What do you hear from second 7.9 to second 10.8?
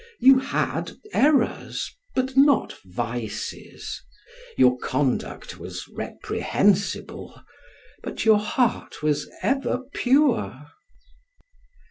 but your heart was ever pure.